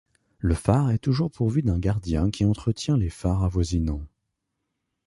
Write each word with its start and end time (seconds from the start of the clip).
Le 0.39 0.55
phare 0.55 0.89
est 0.89 0.97
toujours 0.97 1.29
pourvu 1.29 1.61
d'un 1.61 1.77
gardien 1.77 2.31
qui 2.31 2.43
entretient 2.43 2.97
les 2.97 3.11
phares 3.11 3.43
avoisinants. 3.43 4.01